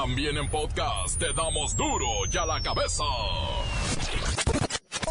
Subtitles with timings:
[0.00, 3.02] También en podcast te damos duro y a la cabeza.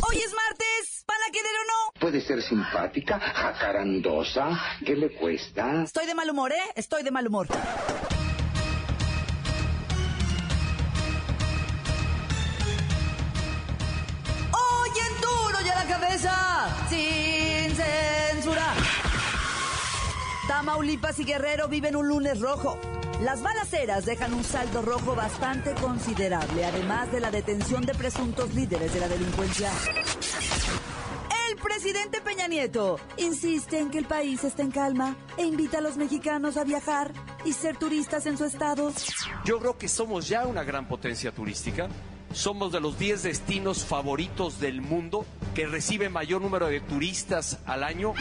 [0.07, 1.99] Hoy es martes, ¿van a querer o no?
[1.99, 4.47] Puede ser simpática, jacarandosa.
[4.85, 5.83] ¿Qué le cuesta?
[5.83, 6.71] Estoy de mal humor, ¿eh?
[6.77, 7.47] Estoy de mal humor.
[14.53, 18.73] Hoy en duro y a la cabeza, sin censura.
[20.47, 22.79] Tamaulipas y Guerrero viven un lunes rojo.
[23.21, 28.93] Las balaceras dejan un saldo rojo bastante considerable, además de la detención de presuntos líderes
[28.93, 29.71] de la delincuencia.
[31.49, 35.81] El presidente Peña Nieto insiste en que el país está en calma e invita a
[35.81, 37.11] los mexicanos a viajar
[37.43, 38.93] y ser turistas en su estado.
[39.45, 41.87] Yo creo que somos ya una gran potencia turística.
[42.33, 45.25] Somos de los 10 destinos favoritos del mundo
[45.55, 48.13] que recibe mayor número de turistas al año.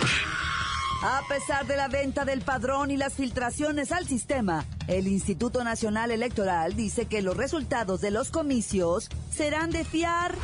[1.09, 6.10] A pesar de la venta del padrón y las filtraciones al sistema, el Instituto Nacional
[6.10, 10.35] Electoral dice que los resultados de los comicios serán de fiar.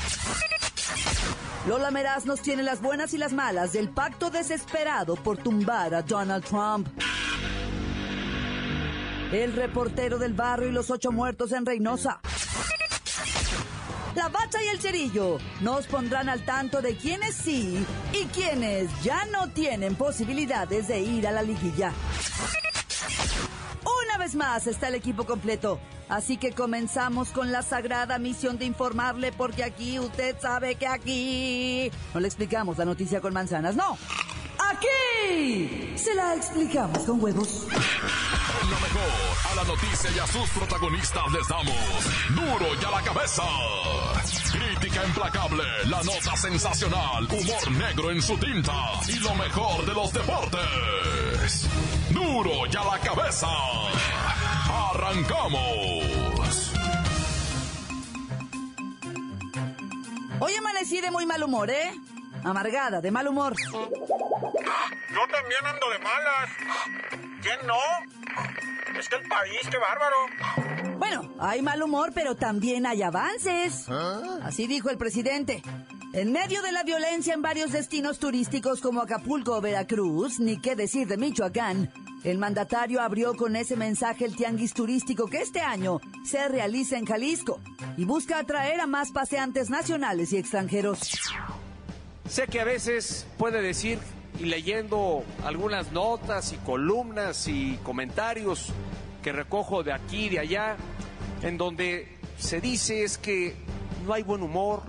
[1.67, 6.03] Lola Meraz nos tiene las buenas y las malas del pacto desesperado por tumbar a
[6.03, 6.87] Donald Trump.
[9.33, 12.21] El reportero del barrio y los ocho muertos en Reynosa.
[14.15, 19.25] La Bacha y el Cerillo nos pondrán al tanto de quienes sí y quienes ya
[19.27, 21.93] no tienen posibilidades de ir a la liguilla.
[23.85, 28.67] Una vez más está el equipo completo, así que comenzamos con la sagrada misión de
[28.67, 33.97] informarle porque aquí usted sabe que aquí no le explicamos la noticia con manzanas, no.
[34.71, 37.67] Aquí se la explicamos con huevos.
[39.53, 41.77] A la noticia y a sus protagonistas les damos
[42.31, 43.43] duro y a la cabeza.
[44.51, 48.73] Crítica implacable, la nota sensacional, humor negro en su tinta
[49.09, 51.69] y lo mejor de los deportes.
[52.11, 53.49] Duro y a la cabeza.
[54.91, 56.73] Arrancamos.
[60.41, 61.93] Hoy amanecí de muy mal humor, ¿eh?
[62.43, 63.55] Amargada, de mal humor.
[63.71, 63.89] Yo
[65.31, 66.51] también ando de malas.
[67.43, 67.75] ¿Quién no?
[69.03, 70.97] Es que el país, qué bárbaro.
[70.97, 73.89] Bueno, hay mal humor, pero también hay avances.
[74.45, 75.61] Así dijo el presidente.
[76.13, 80.77] En medio de la violencia en varios destinos turísticos como Acapulco o Veracruz, ni qué
[80.77, 81.93] decir de Michoacán,
[82.23, 87.05] el mandatario abrió con ese mensaje el tianguis turístico que este año se realiza en
[87.05, 87.59] Jalisco
[87.97, 91.01] y busca atraer a más paseantes nacionales y extranjeros.
[92.29, 93.99] Sé que a veces puede decir,
[94.39, 98.73] y leyendo algunas notas y columnas y comentarios
[99.23, 100.77] que recojo de aquí y de allá,
[101.43, 103.57] en donde se dice es que
[104.05, 104.83] no hay buen humor,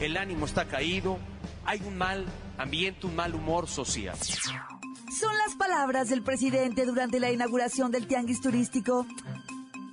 [0.00, 1.18] el ánimo está caído,
[1.64, 2.24] hay un mal
[2.58, 4.16] ambiente, un mal humor social.
[4.18, 9.06] Son las palabras del presidente durante la inauguración del tianguis turístico.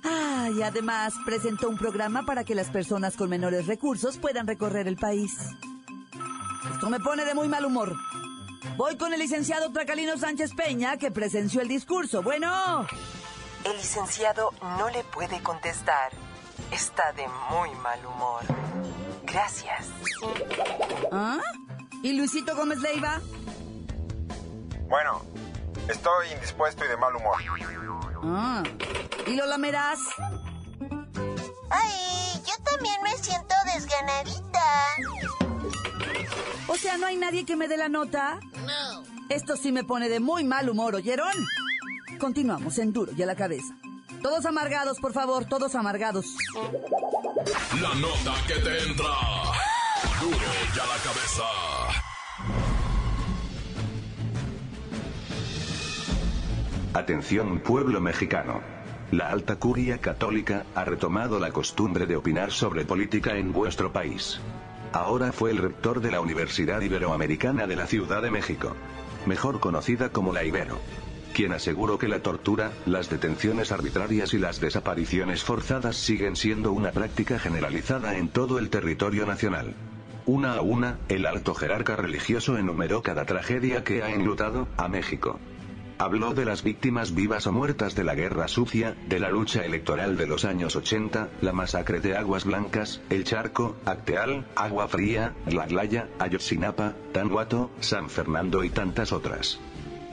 [0.02, 4.88] Ah, y además presentó un programa para que las personas con menores recursos puedan recorrer
[4.88, 5.36] el país.
[6.72, 7.94] Esto me pone de muy mal humor.
[8.76, 12.22] Voy con el licenciado Tracalino Sánchez Peña, que presenció el discurso.
[12.22, 12.86] Bueno,
[13.64, 16.12] El licenciado no le puede contestar.
[16.70, 18.42] Está de muy mal humor.
[19.24, 19.88] Gracias.
[21.12, 21.38] ¿ah?
[22.02, 23.20] ¿Y Luisito Gómez Leiva?
[24.88, 25.22] Bueno,
[25.88, 27.36] estoy indispuesto y de mal humor.
[28.24, 28.62] Ah.
[29.26, 30.00] ¿Y Lola Meraz?
[31.70, 34.60] Ay, yo también me siento desganadita.
[36.68, 38.40] O sea, ¿no hay nadie que me dé la nota?
[38.66, 39.04] No.
[39.28, 41.32] Esto sí me pone de muy mal humor, ¿oyeron?
[42.20, 43.74] Continuamos en duro y a la cabeza.
[44.22, 46.26] Todos amargados, por favor, todos amargados.
[47.80, 49.06] La nota que te entra.
[50.20, 51.42] Duro y a la cabeza.
[56.92, 58.60] Atención pueblo mexicano.
[59.12, 64.40] La alta curia católica ha retomado la costumbre de opinar sobre política en vuestro país.
[64.92, 68.76] Ahora fue el rector de la Universidad Iberoamericana de la Ciudad de México,
[69.24, 70.78] mejor conocida como la Ibero,
[71.40, 76.92] quien aseguró que la tortura, las detenciones arbitrarias y las desapariciones forzadas siguen siendo una
[76.92, 79.74] práctica generalizada en todo el territorio nacional.
[80.26, 85.40] Una a una, el alto jerarca religioso enumeró cada tragedia que ha enlutado a México.
[85.96, 90.18] Habló de las víctimas vivas o muertas de la guerra sucia, de la lucha electoral
[90.18, 96.10] de los años 80, la masacre de Aguas Blancas, El Charco, Acteal, Agua Fría, Tlatlaya,
[96.18, 99.58] Ayotzinapa, Tanhuato, San Fernando y tantas otras.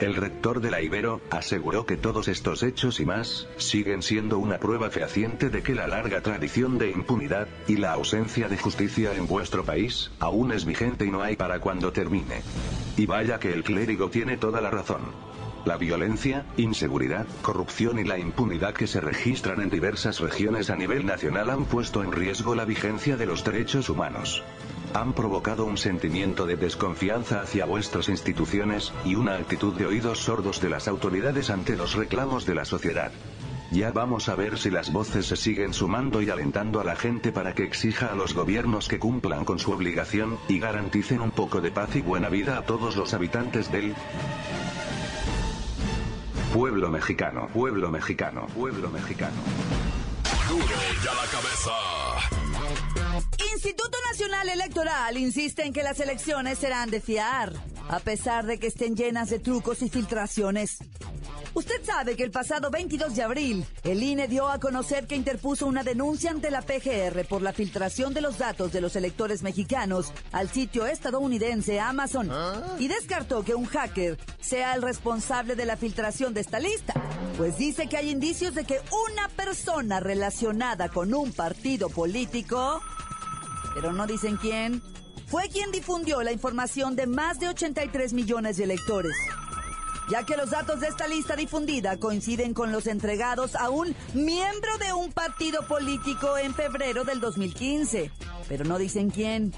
[0.00, 4.58] El rector de la Ibero aseguró que todos estos hechos y más siguen siendo una
[4.58, 9.26] prueba fehaciente de que la larga tradición de impunidad y la ausencia de justicia en
[9.26, 12.42] vuestro país aún es vigente y no hay para cuando termine.
[12.96, 15.00] Y vaya que el clérigo tiene toda la razón.
[15.64, 21.06] La violencia, inseguridad, corrupción y la impunidad que se registran en diversas regiones a nivel
[21.06, 24.44] nacional han puesto en riesgo la vigencia de los derechos humanos.
[24.94, 30.60] Han provocado un sentimiento de desconfianza hacia vuestras instituciones, y una actitud de oídos sordos
[30.60, 33.12] de las autoridades ante los reclamos de la sociedad.
[33.70, 37.32] Ya vamos a ver si las voces se siguen sumando y alentando a la gente
[37.32, 41.60] para que exija a los gobiernos que cumplan con su obligación, y garanticen un poco
[41.60, 43.94] de paz y buena vida a todos los habitantes del
[46.52, 49.36] pueblo mexicano, pueblo mexicano, pueblo mexicano.
[50.48, 50.64] Duro
[51.04, 52.47] ya la cabeza.
[53.58, 57.52] Instituto Nacional Electoral insiste en que las elecciones serán de fiar,
[57.88, 60.78] a pesar de que estén llenas de trucos y filtraciones.
[61.54, 65.66] Usted sabe que el pasado 22 de abril, el INE dio a conocer que interpuso
[65.66, 70.12] una denuncia ante la PGR por la filtración de los datos de los electores mexicanos
[70.30, 72.30] al sitio estadounidense Amazon
[72.78, 76.94] y descartó que un hacker sea el responsable de la filtración de esta lista,
[77.36, 78.78] pues dice que hay indicios de que
[79.10, 82.80] una persona relacionada con un partido político,
[83.80, 84.82] pero no dicen quién,
[85.28, 89.12] fue quien difundió la información de más de 83 millones de electores
[90.10, 94.78] ya que los datos de esta lista difundida coinciden con los entregados a un miembro
[94.78, 98.10] de un partido político en febrero del 2015.
[98.48, 99.52] Pero no dicen quién.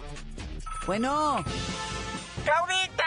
[0.86, 1.44] Bueno.
[2.44, 3.04] ¡Claudita!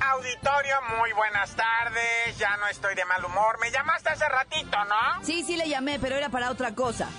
[0.00, 2.38] Auditorio, muy buenas tardes.
[2.38, 3.58] Ya no estoy de mal humor.
[3.60, 5.24] Me llamaste hace ratito, ¿no?
[5.26, 7.10] Sí, sí le llamé, pero era para otra cosa.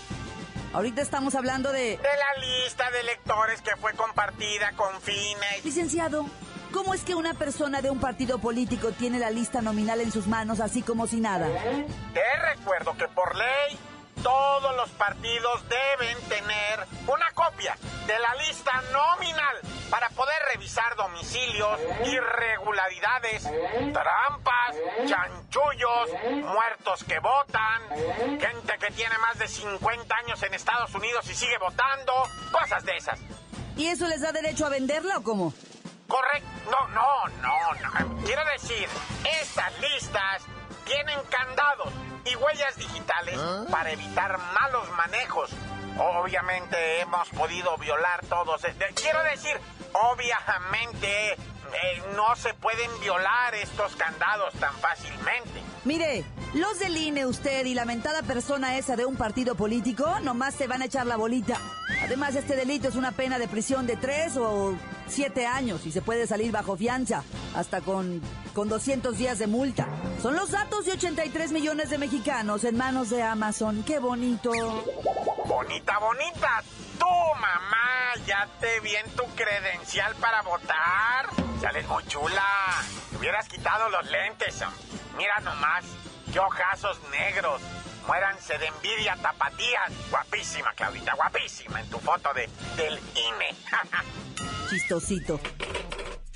[0.73, 1.97] Ahorita estamos hablando de...
[1.97, 5.63] De la lista de electores que fue compartida con fines...
[5.63, 6.25] Licenciado,
[6.73, 10.25] ¿Cómo es que una persona de un partido político tiene la lista nominal en sus
[10.25, 11.47] manos así como si nada?
[12.13, 13.77] Te recuerdo que por ley
[14.23, 17.77] todos los partidos deben tener una copia
[18.07, 19.59] de la lista nominal
[19.89, 24.75] para poder revisar domicilios, irregularidades, trampas,
[25.05, 26.09] chanchullos,
[26.43, 27.81] muertos que votan,
[28.39, 32.13] gente que tiene más de 50 años en Estados Unidos y sigue votando,
[32.51, 33.19] cosas de esas.
[33.75, 35.53] ¿Y eso les da derecho a venderla o cómo?
[36.07, 36.47] Correcto.
[36.69, 38.23] No, no, no, no.
[38.23, 38.87] Quiero decir,
[39.41, 40.43] estas listas
[40.85, 41.93] tienen candados
[42.25, 43.39] y huellas digitales
[43.69, 45.49] para evitar malos manejos.
[45.97, 48.63] Obviamente hemos podido violar todos.
[48.63, 49.59] Eh, quiero decir,
[49.93, 51.37] obviamente
[52.15, 55.61] no se pueden violar estos candados tan fácilmente.
[55.85, 56.23] Mire,
[56.53, 60.67] los del INE, usted y la mentada persona esa de un partido político, nomás se
[60.67, 61.57] van a echar la bolita.
[62.03, 64.75] Además, este delito es una pena de prisión de tres o
[65.07, 67.23] siete años y se puede salir bajo fianza,
[67.55, 68.21] hasta con,
[68.53, 69.87] con 200 días de multa.
[70.21, 73.83] Son los datos de 83 millones de mexicanos en manos de Amazon.
[73.83, 74.51] ¡Qué bonito!
[75.45, 76.63] Bonita, bonita.
[76.97, 77.05] Tú,
[77.35, 81.42] mamá, ya te vi en tu credencial para votar.
[81.63, 82.43] Sales muy chula.
[83.09, 84.61] Te hubieras quitado los lentes.
[85.17, 85.85] Mira nomás,
[86.33, 87.61] qué ojazos negros.
[88.05, 89.89] Muéranse de envidia tapatías.
[90.11, 93.55] Guapísima, Claudita, guapísima en tu foto de, del INE.
[94.69, 95.39] Chistosito.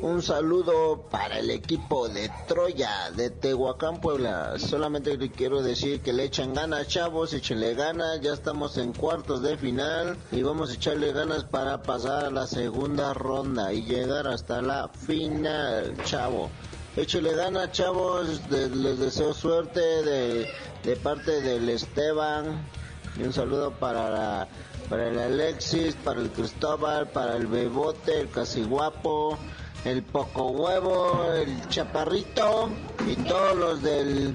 [0.02, 4.58] Un saludo para el equipo de Troya de Tehuacán, Puebla.
[4.58, 8.20] Solamente le quiero decir que le echan ganas, chavos, échenle ganas.
[8.20, 12.48] Ya estamos en cuartos de final y vamos a echarle ganas para pasar a la
[12.48, 16.50] segunda ronda y llegar hasta la final, chavo.
[16.96, 18.42] Échale ganas, chavos.
[18.50, 20.48] les deseo suerte de,
[20.82, 22.66] de parte del Esteban.
[23.16, 24.48] Y un saludo para la
[24.88, 29.38] para el Alexis, para el Cristóbal, para el Bebote, el Casi Guapo,
[29.84, 32.70] el Poco Huevo, el Chaparrito
[33.06, 34.34] y todos los del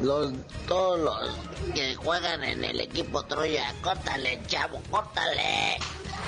[0.00, 0.32] los
[0.66, 3.74] todos los que juegan en el equipo Troya.
[3.82, 5.78] Córtale, chavo, córtale.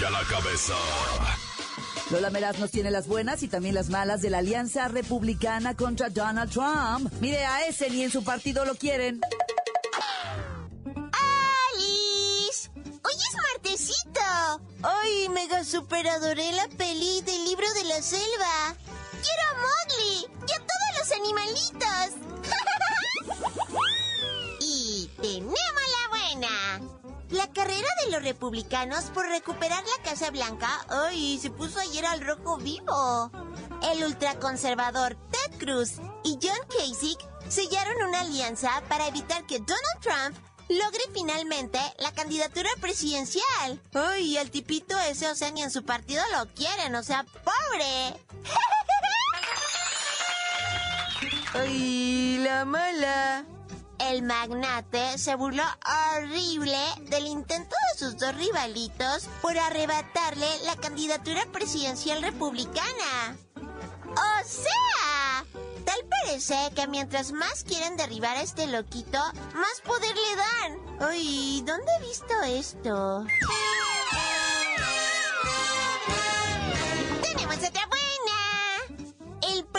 [0.00, 0.74] y a la Cabeza.
[2.10, 6.10] Lola Meraz nos tiene las buenas y también las malas de la alianza republicana contra
[6.10, 7.12] Donald Trump.
[7.20, 9.20] Mire, a ese ni en su partido lo quieren.
[14.86, 18.76] ¡Ay, mega super adoré la peli del libro de la selva!
[19.12, 20.26] ¡Quiero a Mowgli!
[20.46, 22.33] ¡Y a todos los animalitos!
[27.54, 31.38] Carrera de los republicanos por recuperar la Casa Blanca, ¡ay!
[31.40, 33.30] Se puso ayer al rojo vivo.
[33.82, 35.92] El ultraconservador Ted Cruz
[36.24, 40.36] y John Kasich sellaron una alianza para evitar que Donald Trump
[40.68, 43.80] logre finalmente la candidatura presidencial.
[43.94, 48.20] Ay, el tipito ese, o sea, ni en su partido lo quieren, o sea, pobre.
[51.54, 53.46] Ay, la mala.
[53.98, 55.62] El magnate se burló
[56.16, 56.78] horrible
[57.10, 63.36] del intento de sus dos rivalitos por arrebatarle la candidatura presidencial republicana.
[63.56, 65.44] O sea,
[65.84, 69.18] Tal parece que mientras más quieren derribar a este loquito,
[69.54, 71.10] más poder le dan.
[71.10, 73.26] Uy, ¿dónde he visto esto?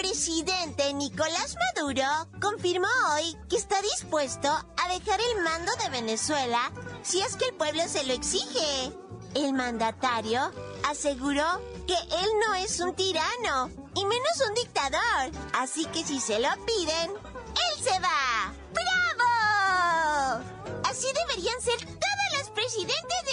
[0.05, 2.05] Presidente Nicolás Maduro
[2.39, 6.71] confirmó hoy que está dispuesto a dejar el mando de Venezuela
[7.01, 8.91] si es que el pueblo se lo exige.
[9.33, 10.51] El mandatario
[10.87, 15.31] aseguró que él no es un tirano y menos un dictador.
[15.53, 18.53] Así que si se lo piden, él se va.
[18.73, 20.45] ¡Bravo!
[20.83, 23.24] Así deberían ser todos los presidentes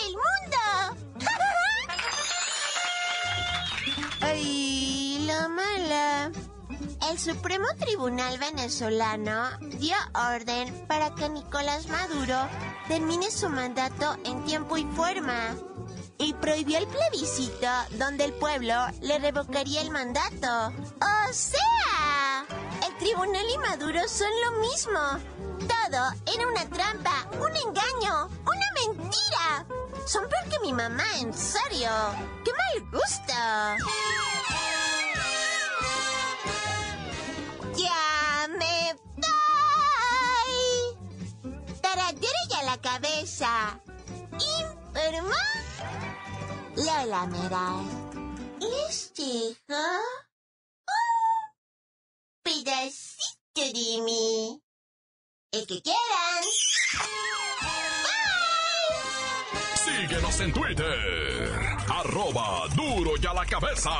[7.22, 12.48] Supremo Tribunal venezolano dio orden para que Nicolás Maduro
[12.88, 15.54] termine su mandato en tiempo y forma
[16.18, 20.74] y prohibió el plebiscito donde el pueblo le revocaría el mandato.
[21.00, 22.44] O sea,
[22.88, 24.98] el tribunal y Maduro son lo mismo.
[25.60, 29.64] Todo era una trampa, un engaño, una mentira.
[30.08, 31.88] Son peor que mi mamá, en serio.
[32.44, 34.41] ¡Qué mal gusto!
[42.72, 43.80] La cabeza.
[44.32, 45.34] ¿Informó?
[46.76, 47.84] Lola Meral
[48.60, 49.82] les dejo
[50.86, 51.02] un
[52.42, 54.62] pedacito de mí.
[55.50, 56.44] El que quieran.
[59.74, 61.76] Síguenos en Twitter.
[61.88, 63.90] Arroba duro y a la cabeza.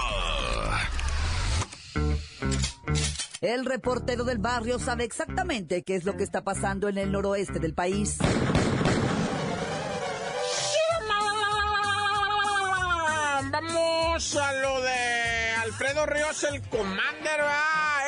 [3.42, 7.58] El reportero del barrio sabe exactamente qué es lo que está pasando en el noroeste
[7.58, 8.18] del país.
[14.22, 17.40] Vamos a lo de Alfredo Ríos, el commander,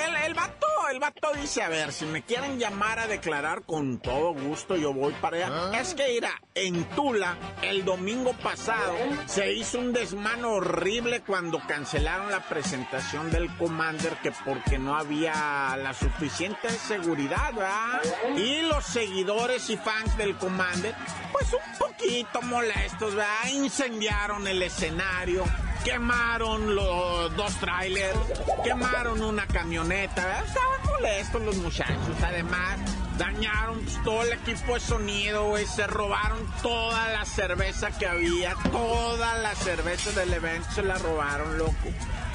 [0.07, 3.99] El, el vato, el vato dice, a ver, si me quieren llamar a declarar con
[3.99, 5.49] todo gusto, yo voy para allá.
[5.51, 5.81] ¿Ah?
[5.81, 8.95] Es que, mira, en Tula, el domingo pasado,
[9.27, 15.77] se hizo un desmano horrible cuando cancelaron la presentación del commander, que porque no había
[15.77, 18.03] la suficiente seguridad, ¿verdad?
[18.37, 20.95] Y los seguidores y fans del commander,
[21.33, 23.49] pues un poquito molestos, ¿verdad?
[23.53, 25.45] Incendiaron el escenario
[25.85, 28.19] quemaron los dos trailers,
[28.65, 32.79] quemaron una camioneta, estaban molestos los muchachos, además
[33.19, 39.39] dañaron todo el equipo de sonido, güey, se robaron toda la cerveza que había, toda
[39.39, 41.75] la cerveza del evento se la robaron, loco.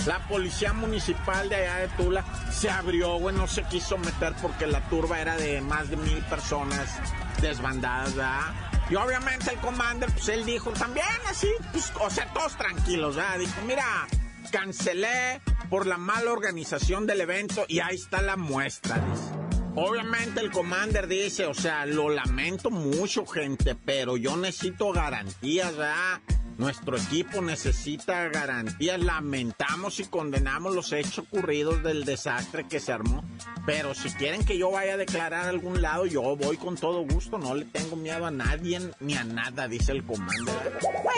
[0.06, 4.68] la policía municipal de allá de Tula se abrió, güey, no se quiso meter porque
[4.68, 7.00] la turba era de más de mil personas
[7.42, 8.69] desbandadas.
[8.90, 13.38] Y obviamente el commander, pues él dijo también así, pues, o sea, todos tranquilos, ¿verdad?
[13.38, 14.08] Dijo, mira,
[14.52, 19.40] cancelé por la mala organización del evento y ahí está la muestra, dice.
[19.76, 26.20] Obviamente el commander dice, o sea, lo lamento mucho, gente, pero yo necesito garantías, ¿verdad?
[26.60, 29.00] Nuestro equipo necesita garantías.
[29.00, 33.24] Lamentamos y condenamos los hechos ocurridos del desastre que se armó.
[33.66, 37.06] Pero si quieren que yo vaya a declarar a algún lado, yo voy con todo
[37.06, 37.38] gusto.
[37.38, 40.52] No le tengo miedo a nadie ni a nada, dice el comandante.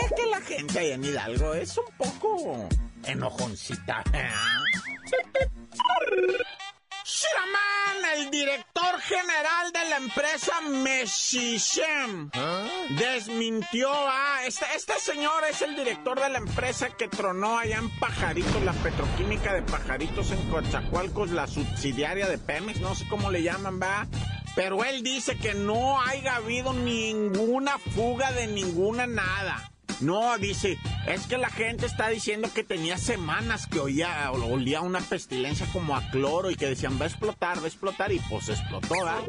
[0.04, 2.68] Es que la gente ahí en Hidalgo es un poco
[3.04, 4.04] enojoncita.
[7.04, 12.30] Shiraman, el director general de la empresa Meshishem,
[12.90, 14.44] desmintió a...
[14.46, 18.72] Este, este señor es el director de la empresa que tronó allá en Pajaritos, la
[18.72, 24.06] petroquímica de Pajaritos en Coatzacoalcos, la subsidiaria de Pemex, no sé cómo le llaman, va.
[24.54, 29.71] Pero él dice que no haya habido ninguna fuga de ninguna nada.
[30.02, 35.00] No, dice, es que la gente está diciendo que tenía semanas que oía, olía una
[35.00, 38.48] pestilencia como a cloro y que decían, va a explotar, va a explotar, y pues
[38.48, 39.22] explotó, ¿verdad?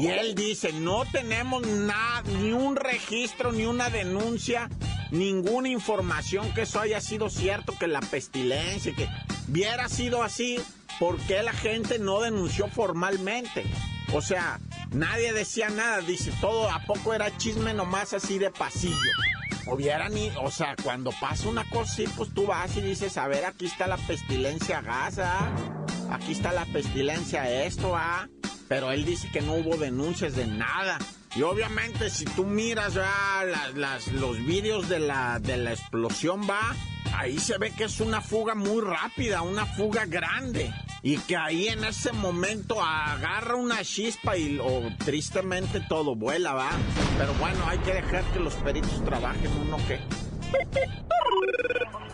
[0.00, 4.68] Y él dice, no tenemos nada, ni un registro, ni una denuncia,
[5.10, 9.08] ninguna información que eso haya sido cierto, que la pestilencia, que
[9.48, 10.58] hubiera sido así,
[10.98, 13.64] ¿por qué la gente no denunció formalmente?
[14.12, 18.94] O sea, nadie decía nada, dice, todo a poco era chisme nomás así de pasillo
[19.70, 23.28] hubiera ni, o sea, cuando pasa una cosa así, pues tú vas y dices, a
[23.28, 25.50] ver, aquí está la pestilencia Gaza,
[26.10, 28.28] aquí está la pestilencia esto, ah.
[28.68, 30.98] Pero él dice que no hubo denuncias de nada.
[31.36, 33.44] Y obviamente si tú miras ya
[33.74, 36.74] las, los vídeos de la, de la explosión, va,
[37.14, 40.72] ahí se ve que es una fuga muy rápida, una fuga grande.
[41.02, 44.58] Y que ahí en ese momento agarra una chispa y
[45.04, 46.70] tristemente todo vuela, va.
[47.16, 50.00] Pero bueno, hay que dejar que los peritos trabajen uno que.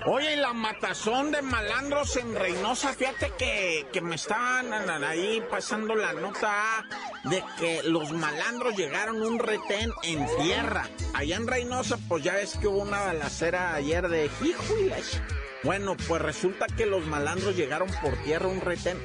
[0.07, 4.71] Oye, y la matazón de malandros en Reynosa, fíjate que, que me estaban
[5.03, 6.85] ahí pasando la nota
[7.25, 10.89] de que los malandros llegaron un retén en tierra.
[11.15, 15.21] Allá en Reynosa, pues ya ves que hubo una balacera ayer de hijuelas.
[15.65, 18.99] Bueno, pues resulta que los malandros llegaron por tierra un retén.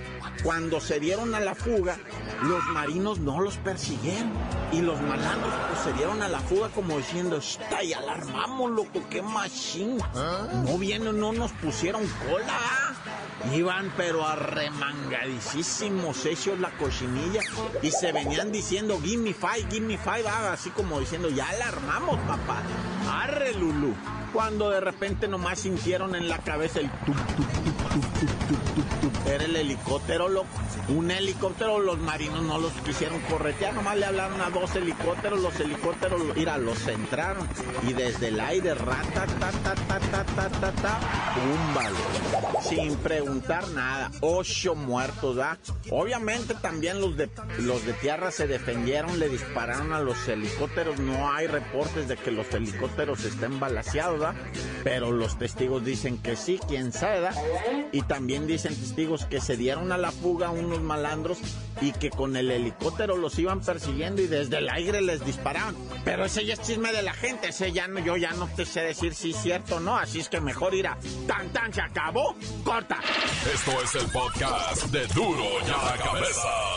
[0.43, 1.97] Cuando se dieron a la fuga,
[2.43, 4.29] los marinos no los persiguieron.
[4.73, 9.01] Y los malandros pues, se dieron a la fuga como diciendo, está y alarmamos, loco,
[9.09, 9.99] qué machín.
[10.65, 12.57] No vienen, no nos pusieron cola.
[13.53, 17.41] Iban pero arremangadísimos hechos la cochinilla
[17.81, 22.19] y se venían diciendo, give me five, give me five, así como diciendo, ya alarmamos,
[22.27, 22.61] papá.
[23.09, 23.93] Arre, Lulu
[24.33, 27.47] cuando de repente nomás sintieron en la cabeza el tup, tup,
[29.01, 30.47] tup, Era el helicóptero, loco.
[30.89, 35.59] Un helicóptero, los marinos no los quisieron corretear, nomás le hablaron a dos helicópteros, los
[35.59, 37.47] helicópteros, mira, los centraron.
[37.87, 40.99] Y desde el aire, rata, ta, ta, ta, ta, ta, ta,
[42.61, 44.11] Sin preguntar nada.
[44.21, 45.57] Ocho muertos, ¿ah?
[45.91, 50.99] Obviamente también los de, los de tierra se defendieron, le dispararon a los helicópteros.
[50.99, 54.35] No hay reportes de que los helicópteros estén balaseados.
[54.83, 57.29] Pero los testigos dicen que sí, quién sabe,
[57.91, 61.39] Y también dicen testigos que se dieron a la fuga unos malandros
[61.81, 65.75] y que con el helicóptero los iban persiguiendo y desde el aire les disparaban.
[66.03, 68.65] Pero ese ya es chisme de la gente, ese ya no, yo ya no te
[68.65, 70.97] sé decir si es cierto o no, así es que mejor irá.
[71.27, 72.99] Tan tan se acabó, corta.
[73.53, 76.68] Esto es el podcast de Duro ya la cabeza.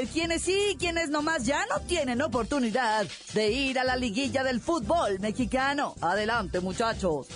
[0.00, 4.42] Ver quiénes sí y quiénes nomás ya no tienen oportunidad de ir a la liguilla
[4.42, 5.94] del fútbol mexicano.
[6.00, 7.26] Adelante, muchachos.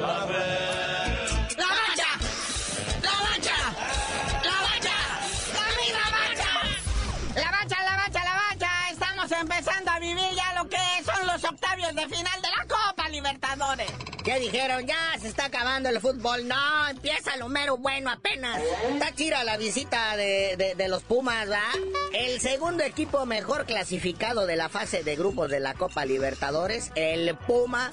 [0.00, 0.26] ¡La
[1.66, 2.06] mancha!
[3.02, 3.58] ¡La mancha!
[4.44, 4.96] ¡La mancha!
[5.52, 6.52] ¡La mancha!
[7.34, 8.70] ¡La mancha, la mancha, la mancha!
[8.92, 12.43] Estamos empezando a vivir ya lo que son los octavios de final
[14.24, 14.86] ¿Qué dijeron?
[14.86, 16.48] Ya se está acabando el fútbol.
[16.48, 18.58] No, empieza lo mero bueno apenas.
[18.94, 21.62] Está la visita de, los Pumas, ¿va?
[22.14, 27.36] El segundo equipo mejor clasificado de la fase de grupos de la Copa Libertadores, el
[27.36, 27.92] Puma,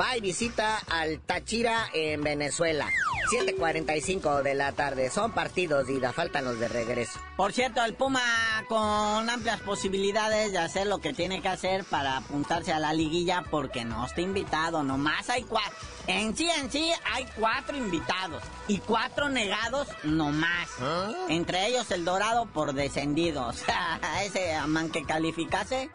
[0.00, 2.90] va y visita al Tachira en Venezuela.
[3.26, 5.10] 7.45 de la tarde.
[5.10, 7.18] Son partidos y da faltan los de regreso.
[7.36, 8.20] Por cierto, el Puma
[8.68, 13.44] con amplias posibilidades de hacer lo que tiene que hacer para apuntarse a la liguilla
[13.50, 14.82] porque no está invitado.
[14.82, 15.76] Nomás hay cuatro.
[16.06, 20.68] En sí, en sí, hay cuatro invitados y cuatro negados nomás.
[20.80, 21.12] ¿Ah?
[21.28, 23.46] Entre ellos el Dorado por descendido.
[23.56, 25.90] O sea, ese man que calificase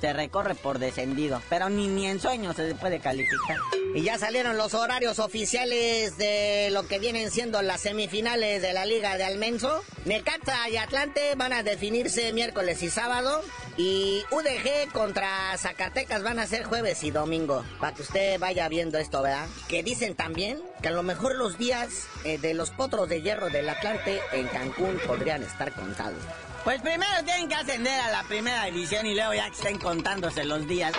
[0.00, 3.58] se recorre por descendido, pero ni, ni en sueños se puede calificar.
[3.94, 8.86] Y ya salieron los horarios oficiales de lo que vienen siendo las semifinales de la
[8.86, 9.82] Liga de Almenso.
[10.04, 13.42] Necaxa y Atlante van a definirse miércoles y sábado.
[13.76, 17.64] Y UDG contra Zacatecas van a ser jueves y domingo.
[17.80, 19.48] Para que usted vaya viendo esto, ¿verdad?
[19.68, 23.48] Que dicen también que a lo mejor los días eh, de los potros de hierro
[23.48, 26.22] del Atlante en Cancún podrían estar contados.
[26.64, 30.44] Pues primero tienen que ascender a la primera división y luego ya que estén contándose
[30.44, 30.92] los días.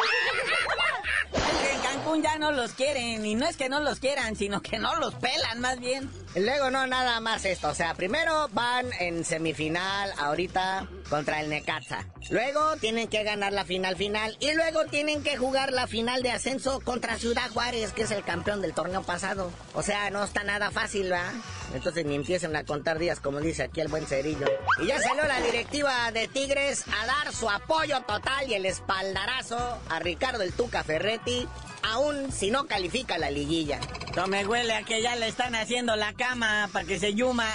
[2.17, 5.15] Ya no los quieren, y no es que no los quieran, sino que no los
[5.15, 6.09] pelan más bien.
[6.35, 12.05] Luego no nada más esto, o sea, primero van en semifinal ahorita contra el Necaxa.
[12.29, 16.31] Luego tienen que ganar la final final y luego tienen que jugar la final de
[16.31, 19.51] ascenso contra Ciudad Juárez, que es el campeón del torneo pasado.
[19.73, 21.31] O sea, no está nada fácil, ¿va?
[21.73, 24.45] Entonces ni empiecen a contar días, como dice aquí el buen cerillo.
[24.81, 29.77] Y ya salió la directiva de Tigres a dar su apoyo total y el espaldarazo
[29.89, 31.47] a Ricardo el Tuca Ferretti
[31.83, 33.79] aún si no califica la liguilla.
[34.15, 37.47] No me huele a que ya le están haciendo la cama para que se yuma.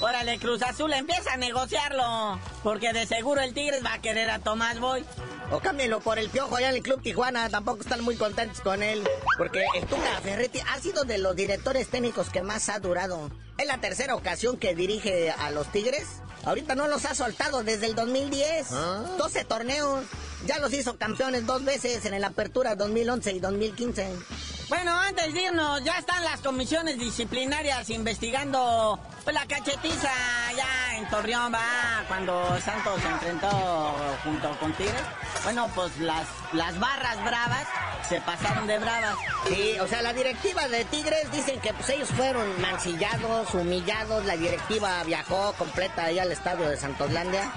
[0.00, 2.38] Órale, Cruz Azul, empieza a negociarlo.
[2.62, 5.04] Porque de seguro el Tigres va a querer a Tomás Boy.
[5.50, 7.48] O cámbienlo por el piojo allá en el Club Tijuana.
[7.48, 9.02] Tampoco están muy contentos con él.
[9.38, 13.30] Porque el Tuca Ferretti ha sido de los directores técnicos que más ha durado.
[13.56, 16.06] Es la tercera ocasión que dirige a los Tigres.
[16.44, 18.70] Ahorita no los ha soltado desde el 2010.
[19.16, 20.04] 12 torneos.
[20.46, 24.12] Ya los hizo campeones dos veces en el Apertura 2011 y 2015.
[24.68, 30.10] Bueno, antes de irnos, ya están las comisiones disciplinarias investigando pues, la cachetiza
[30.56, 33.48] ya en Torreón, va, cuando Santos se enfrentó
[34.22, 35.02] junto con Tigres.
[35.44, 37.66] Bueno, pues las, las barras bravas
[38.08, 39.16] se pasaron de bravas.
[39.48, 44.24] Sí, o sea, la directiva de Tigres dicen que pues ellos fueron mancillados, humillados.
[44.24, 47.50] La directiva viajó completa ahí al estadio de Santoslandia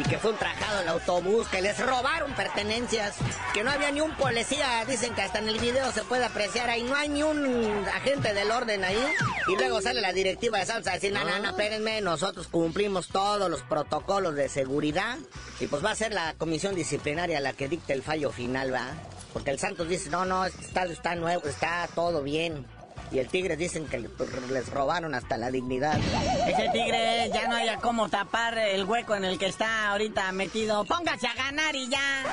[0.00, 3.16] y que fue un trajado el autobús, que les robaron pertenencias,
[3.52, 4.84] que no había ni un policía.
[4.86, 8.32] Dicen que hasta en el video se puede apreciar ahí, no hay ni un agente
[8.32, 9.02] del orden ahí.
[9.48, 13.08] Y luego sale la directiva de Salsa a decir, no, no, no, espérenme, nosotros cumplimos
[13.08, 15.18] todos los protocolos de seguridad.
[15.60, 18.86] Y pues va a ser la comisión disciplinaria la que dicte el fallo final, ¿va?
[19.34, 22.66] Porque el Santos dice, no, no, este estadio está nuevo, está todo bien.
[23.12, 25.98] Y el Tigre dicen que les robaron hasta la dignidad.
[26.46, 30.84] Ese Tigre ya no haya cómo tapar el hueco en el que está ahorita metido.
[30.84, 32.24] Póngase a ganar y ya.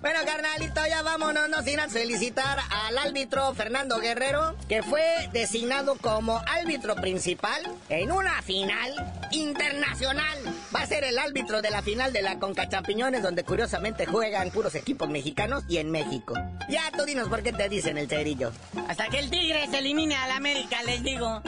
[0.00, 6.40] Bueno, carnalito, ya vámonos, no sin felicitar al árbitro Fernando Guerrero, que fue designado como
[6.46, 7.60] árbitro principal
[7.90, 8.94] en una final
[9.30, 10.38] internacional.
[10.74, 14.50] Va a ser el árbitro de la final de la Conca Champiñones, donde curiosamente juegan
[14.50, 16.32] puros equipos mexicanos y en México.
[16.70, 18.52] Ya tú dinos por qué te dicen el cerillo.
[18.88, 21.42] Hasta que el Tigre se elimine al América, les digo.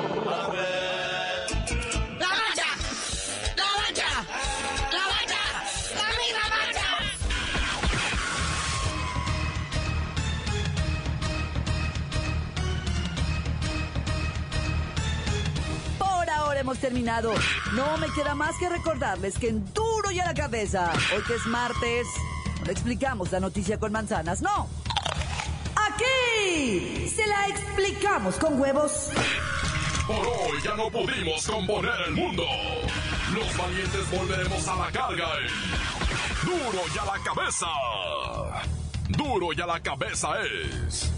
[16.68, 17.32] hemos terminado.
[17.72, 21.34] No me queda más que recordarles que en duro y a la cabeza, hoy que
[21.34, 22.06] es martes,
[22.58, 24.68] no le explicamos la noticia con manzanas, no.
[25.74, 29.08] Aquí se la explicamos con huevos.
[30.06, 32.44] Por hoy ya no pudimos componer el mundo.
[33.32, 35.28] Los valientes volveremos a la carga.
[36.44, 37.66] Duro y a la cabeza.
[39.08, 41.17] Duro y a la cabeza es